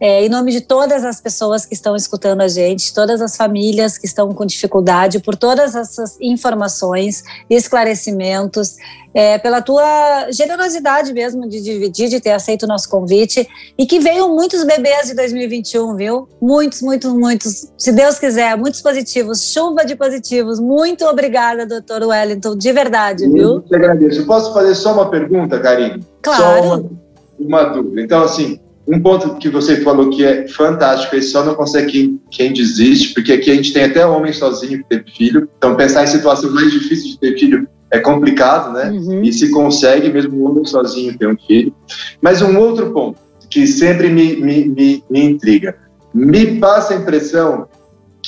[0.00, 3.98] é, em nome de todas as pessoas que estão escutando a gente, todas as famílias
[3.98, 8.76] que estão com dificuldade, por todas essas informações, esclarecimentos,
[9.12, 13.98] é, pela tua generosidade mesmo de dividir, de ter aceito o nosso convite e que
[13.98, 16.28] veio muitos bebês de 2021, viu?
[16.40, 17.72] Muitos, muitos, muitos.
[17.76, 20.60] Se Deus quiser, muitos positivos, chuva de positivos.
[20.60, 23.60] Muito obrigada, doutor Wellington, de verdade, Eu viu?
[23.62, 24.24] te agradeço.
[24.26, 26.04] Posso fazer só uma pergunta, Karine?
[26.22, 26.42] Claro.
[26.42, 26.90] Só uma,
[27.38, 28.00] uma dúvida.
[28.02, 32.20] Então, assim, um ponto que você falou que é fantástico, é só não consegue quem,
[32.30, 35.48] quem desiste, porque aqui a gente tem até homem sozinho que teve filho.
[35.58, 38.90] Então, pensar em situação mais difícil de ter filho é complicado, né?
[38.90, 39.22] Uhum.
[39.22, 41.74] E se consegue, mesmo um homem sozinho, ter um filho.
[42.22, 43.20] Mas um outro ponto
[43.50, 45.76] que sempre me, me, me, me intriga.
[46.14, 47.66] Me passa a impressão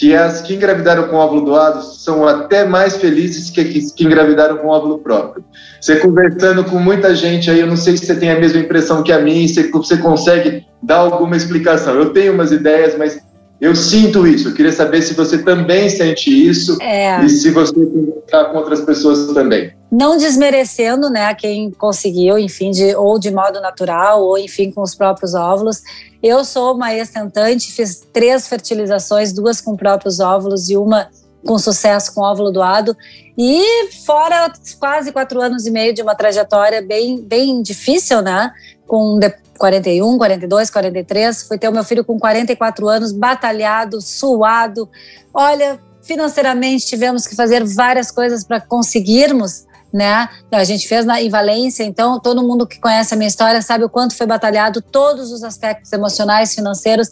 [0.01, 4.57] que as que engravidaram com óvulo doado são até mais felizes que as que engravidaram
[4.57, 5.45] com óvulo próprio.
[5.79, 9.03] Você conversando com muita gente aí, eu não sei se você tem a mesma impressão
[9.03, 11.97] que a mim, se você consegue dar alguma explicação.
[11.97, 13.21] Eu tenho umas ideias, mas
[13.61, 14.49] eu sinto isso.
[14.49, 17.23] Eu queria saber se você também sente isso É.
[17.25, 19.73] e se você conversar com outras pessoas também.
[19.93, 24.95] não desmerecendo, né, quem conseguiu, enfim, de, ou de modo natural, ou enfim, com os
[24.95, 25.83] próprios óvulos.
[26.23, 31.09] Eu sou uma ex-tentante, fiz três fertilizações, duas com próprios óvulos e uma
[31.45, 32.97] com sucesso com óvulo doado.
[33.37, 38.53] E fora quase quatro anos e meio de uma trajetória bem, bem difícil, né?
[38.87, 41.43] Com de- 41, 42, 43.
[41.43, 44.89] Fui ter o meu filho com 44 anos, batalhado, suado.
[45.35, 50.29] Olha, financeiramente tivemos que fazer várias coisas para conseguirmos né?
[50.53, 53.85] A gente fez na, em Valência, então todo mundo que conhece a minha história sabe
[53.85, 57.11] o quanto foi batalhado, todos os aspectos emocionais, financeiros.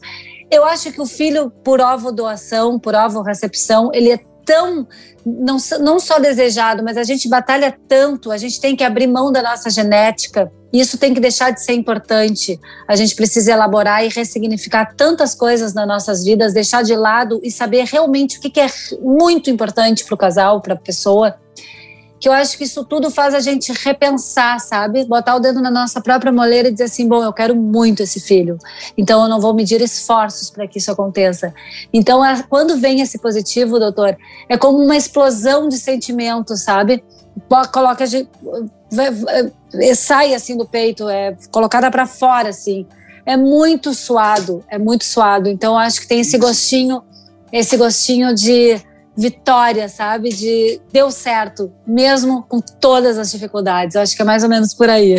[0.51, 4.86] Eu acho que o filho por ovo doação, por ovo recepção, ele é tão
[5.26, 9.30] não, não só desejado, mas a gente batalha tanto, a gente tem que abrir mão
[9.30, 10.51] da nossa genética.
[10.72, 12.59] Isso tem que deixar de ser importante.
[12.86, 17.51] A gente precisa elaborar e ressignificar tantas coisas nas nossas vidas, deixar de lado e
[17.51, 18.66] saber realmente o que é
[19.01, 21.34] muito importante para o casal, para a pessoa
[22.21, 25.05] que eu acho que isso tudo faz a gente repensar, sabe?
[25.05, 28.21] Botar o dedo na nossa própria moleira e dizer assim: bom, eu quero muito esse
[28.21, 28.59] filho,
[28.97, 31.55] então eu não vou medir esforços para que isso aconteça.
[31.93, 34.16] Então, quando vem esse positivo, doutor,
[34.49, 37.05] é como uma explosão de sentimentos, sabe?
[37.73, 38.05] Coloca,
[39.95, 42.87] sai assim do peito, é colocada para fora, assim.
[43.25, 45.49] É muito suado, é muito suado.
[45.49, 47.03] Então, acho que tem esse gostinho,
[47.53, 48.81] esse gostinho de
[49.19, 50.29] vitória, sabe?
[50.29, 53.97] De deu certo, mesmo com todas as dificuldades.
[53.97, 55.16] Eu acho que é mais ou menos por aí.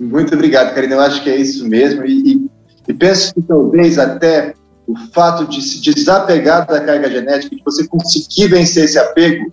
[0.00, 0.94] Muito obrigado, Karina.
[0.94, 2.06] Eu acho que é isso mesmo.
[2.06, 2.50] E, e,
[2.88, 4.54] e, penso que talvez até
[4.86, 9.52] o fato de se desapegar da carga genética, de você conseguir vencer esse apego,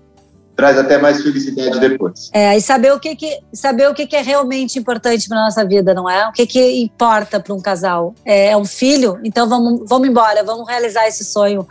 [0.55, 2.29] traz até mais felicidade depois.
[2.33, 5.65] É, e saber o que, que saber o que, que é realmente importante para nossa
[5.65, 6.27] vida, não é?
[6.27, 8.15] O que, que importa para um casal?
[8.25, 9.19] É, é um filho?
[9.23, 11.67] Então vamos, vamos embora, vamos realizar esse sonho.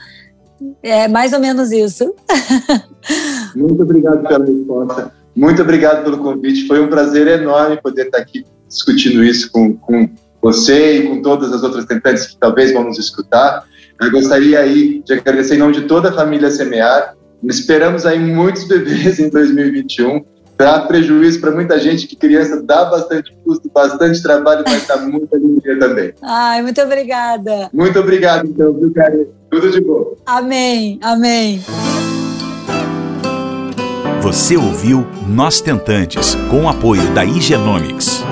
[0.83, 2.15] É mais ou menos isso.
[3.55, 5.13] Muito obrigado pela resposta.
[5.35, 6.67] Muito obrigado pelo convite.
[6.67, 10.09] Foi um prazer enorme poder estar aqui discutindo isso com, com
[10.43, 13.65] você e com todas as outras tentantes que talvez vão nos escutar.
[14.01, 17.17] Eu gostaria aí de agradecer em nome de toda a família Semear.
[17.45, 20.25] Esperamos aí muitos bebês em 2021.
[20.59, 25.37] Dá prejuízo para muita gente que criança dá bastante custo, bastante trabalho, mas dá muita
[25.37, 26.13] alegria também.
[26.21, 27.71] Ai, muito obrigada.
[27.73, 29.27] Muito obrigado, então, viu, Karen?
[29.49, 30.17] Tudo de bom.
[30.27, 31.63] Amém, amém.
[34.21, 38.25] Você ouviu Nós Tentantes, com o apoio da Igenomics.